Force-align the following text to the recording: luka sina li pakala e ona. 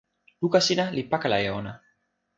luka 0.41 0.59
sina 0.67 0.85
li 0.95 1.03
pakala 1.11 1.37
e 1.47 1.49
ona. 1.59 1.73